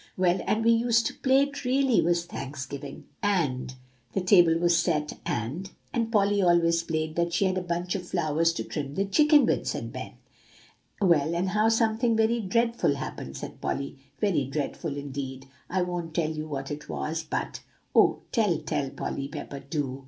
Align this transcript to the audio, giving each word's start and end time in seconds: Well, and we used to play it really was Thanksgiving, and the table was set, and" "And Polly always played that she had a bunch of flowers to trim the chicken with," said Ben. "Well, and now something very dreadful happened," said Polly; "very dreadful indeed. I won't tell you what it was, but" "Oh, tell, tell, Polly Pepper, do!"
Well, 0.17 0.41
and 0.47 0.65
we 0.65 0.71
used 0.71 1.05
to 1.05 1.13
play 1.13 1.43
it 1.43 1.63
really 1.63 2.01
was 2.01 2.25
Thanksgiving, 2.25 3.05
and 3.21 3.75
the 4.13 4.21
table 4.21 4.57
was 4.57 4.75
set, 4.75 5.19
and" 5.27 5.69
"And 5.93 6.11
Polly 6.11 6.41
always 6.41 6.81
played 6.81 7.15
that 7.17 7.33
she 7.33 7.45
had 7.45 7.55
a 7.55 7.61
bunch 7.61 7.93
of 7.93 8.07
flowers 8.07 8.51
to 8.53 8.63
trim 8.63 8.95
the 8.95 9.05
chicken 9.05 9.45
with," 9.45 9.67
said 9.67 9.93
Ben. 9.93 10.13
"Well, 10.99 11.35
and 11.35 11.45
now 11.45 11.69
something 11.69 12.17
very 12.17 12.39
dreadful 12.41 12.95
happened," 12.95 13.37
said 13.37 13.61
Polly; 13.61 13.99
"very 14.19 14.45
dreadful 14.45 14.97
indeed. 14.97 15.45
I 15.69 15.83
won't 15.83 16.15
tell 16.15 16.31
you 16.31 16.47
what 16.47 16.71
it 16.71 16.89
was, 16.89 17.21
but" 17.21 17.59
"Oh, 17.93 18.21
tell, 18.31 18.57
tell, 18.57 18.89
Polly 18.89 19.27
Pepper, 19.27 19.59
do!" 19.59 19.99